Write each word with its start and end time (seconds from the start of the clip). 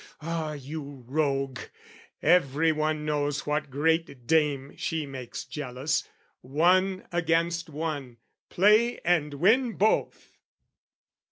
Ah, 0.23 0.53
you 0.53 1.03
rogue! 1.07 1.59
Every 2.23 2.71
one 2.71 3.05
knows 3.05 3.45
"What 3.45 3.69
great 3.69 4.25
dame 4.25 4.75
she 4.75 5.05
makes 5.05 5.45
jealous: 5.45 6.09
one 6.41 7.05
against 7.11 7.69
one, 7.69 8.17
"Play, 8.49 8.97
and 9.05 9.35
win 9.35 9.73
both!" 9.73 10.31